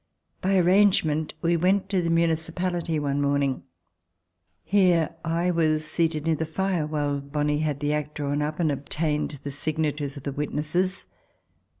[0.41, 3.63] By arrangement, we went to the municipality one morn ing.
[4.63, 8.71] Here I was seated near the fire while Bonie had the act drawn up and
[8.71, 11.05] obtained the signatures of the witnesses.